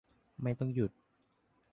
[0.41, 0.91] ไม่ต้องหยุด